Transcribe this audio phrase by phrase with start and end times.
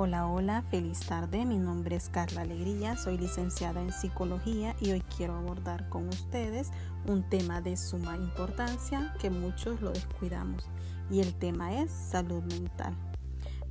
[0.00, 1.44] Hola, hola, feliz tarde.
[1.44, 6.70] Mi nombre es Carla Alegría, soy licenciada en psicología y hoy quiero abordar con ustedes
[7.08, 10.68] un tema de suma importancia que muchos lo descuidamos
[11.10, 12.94] y el tema es salud mental.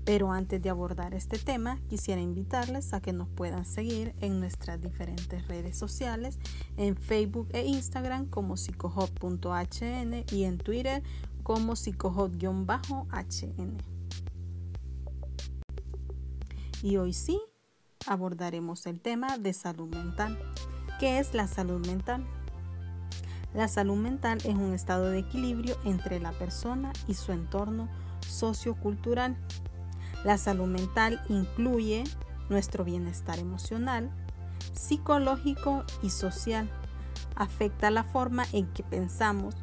[0.04, 4.82] Pero antes de abordar este tema, quisiera invitarles a que nos puedan seguir en nuestras
[4.82, 6.40] diferentes redes sociales,
[6.76, 11.04] en Facebook e Instagram como psicohop.hn y en Twitter
[11.44, 13.78] como psicohop-hn
[16.88, 17.42] y hoy sí
[18.06, 20.40] abordaremos el tema de salud mental.
[21.02, 22.26] ¿Qué es la salud mental?
[23.54, 27.90] La salud mental es un estado de equilibrio entre la persona y su entorno
[28.22, 29.36] sociocultural.
[30.24, 32.06] La salud mental incluye
[32.48, 34.10] nuestro bienestar emocional,
[34.72, 36.70] psicológico y social.
[37.36, 39.56] Afecta la forma en que pensamos,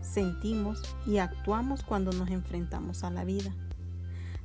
[0.00, 3.52] sentimos y actuamos cuando nos enfrentamos a la vida.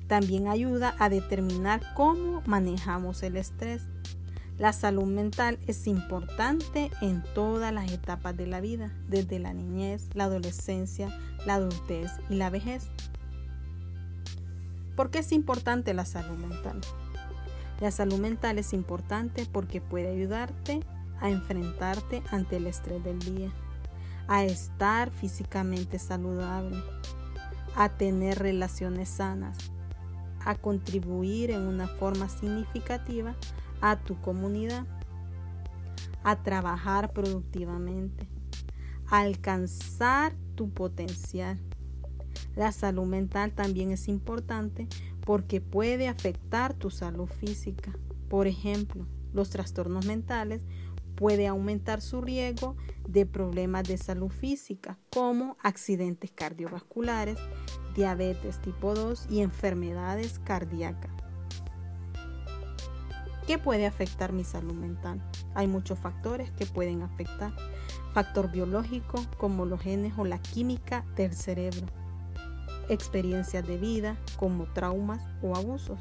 [0.08, 3.84] También ayuda a determinar cómo manejamos el estrés.
[4.58, 10.10] La salud mental es importante en todas las etapas de la vida, desde la niñez,
[10.16, 11.10] la adolescencia,
[11.46, 12.88] la adultez y la vejez.
[14.96, 16.82] ¿Por qué es importante la salud mental?
[17.80, 20.80] La salud mental es importante porque puede ayudarte
[21.20, 23.52] a enfrentarte ante el estrés del día,
[24.28, 26.82] a estar físicamente saludable,
[27.76, 29.58] a tener relaciones sanas,
[30.48, 33.36] a contribuir en una forma significativa
[33.82, 34.86] a tu comunidad,
[36.24, 38.30] a trabajar productivamente,
[39.08, 41.60] a alcanzar tu potencial.
[42.56, 44.88] La salud mental también es importante
[45.26, 47.92] porque puede afectar tu salud física.
[48.30, 50.62] Por ejemplo, los trastornos mentales
[51.18, 57.40] puede aumentar su riesgo de problemas de salud física como accidentes cardiovasculares,
[57.96, 61.12] diabetes tipo 2 y enfermedades cardíacas.
[63.48, 65.22] ¿Qué puede afectar mi salud mental?
[65.56, 67.52] Hay muchos factores que pueden afectar.
[68.14, 71.88] Factor biológico como los genes o la química del cerebro.
[72.90, 76.00] Experiencias de vida como traumas o abusos.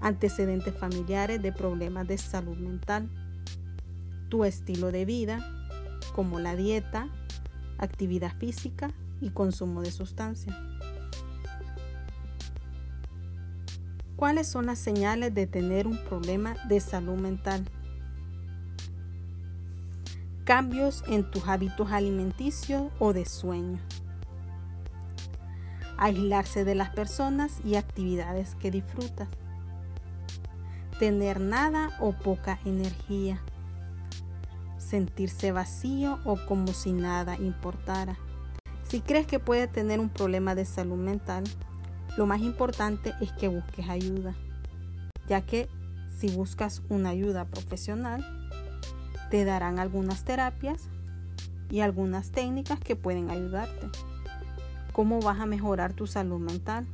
[0.00, 3.10] Antecedentes familiares de problemas de salud mental
[4.28, 5.40] tu estilo de vida,
[6.14, 7.08] como la dieta,
[7.78, 8.90] actividad física
[9.20, 10.56] y consumo de sustancias.
[14.16, 17.64] ¿Cuáles son las señales de tener un problema de salud mental?
[20.44, 23.78] Cambios en tus hábitos alimenticios o de sueño.
[25.98, 29.28] Aislarse de las personas y actividades que disfrutas.
[30.98, 33.40] Tener nada o poca energía
[34.88, 38.16] sentirse vacío o como si nada importara.
[38.82, 41.44] Si crees que puedes tener un problema de salud mental,
[42.16, 44.34] lo más importante es que busques ayuda,
[45.28, 45.68] ya que
[46.18, 48.24] si buscas una ayuda profesional,
[49.30, 50.88] te darán algunas terapias
[51.70, 53.88] y algunas técnicas que pueden ayudarte.
[54.94, 56.86] ¿Cómo vas a mejorar tu salud mental?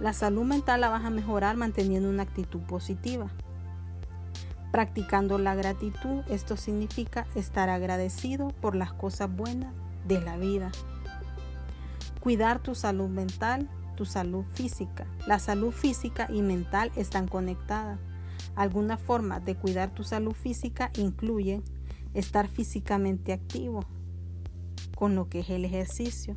[0.00, 3.30] La salud mental la vas a mejorar manteniendo una actitud positiva.
[4.70, 9.74] Practicando la gratitud, esto significa estar agradecido por las cosas buenas
[10.06, 10.70] de la vida.
[12.20, 15.06] Cuidar tu salud mental, tu salud física.
[15.26, 17.98] La salud física y mental están conectadas.
[18.54, 21.62] Alguna forma de cuidar tu salud física incluye
[22.14, 23.84] estar físicamente activo,
[24.94, 26.34] con lo que es el ejercicio.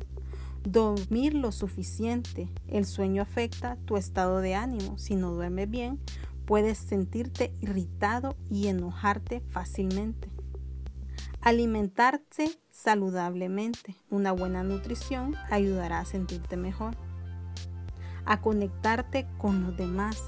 [0.64, 2.48] Dormir lo suficiente.
[2.66, 4.98] El sueño afecta tu estado de ánimo.
[4.98, 6.00] Si no duermes bien,
[6.46, 10.28] Puedes sentirte irritado y enojarte fácilmente.
[11.40, 13.96] Alimentarse saludablemente.
[14.10, 16.96] Una buena nutrición ayudará a sentirte mejor.
[18.26, 20.22] A conectarte con los demás.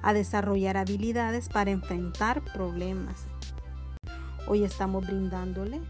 [0.00, 3.26] A desarrollar habilidades para enfrentar problemas.
[4.48, 5.80] Hoy estamos brindándole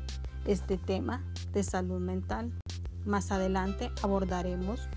[0.47, 1.23] este tema
[1.53, 2.53] de salud mental.
[3.05, 4.89] Más adelante abordaremos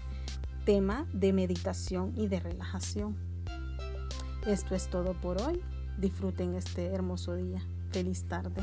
[0.69, 3.17] tema de meditación y de relajación.
[4.45, 5.59] Esto es todo por hoy.
[5.97, 7.59] Disfruten este hermoso día.
[7.89, 8.61] Feliz tarde.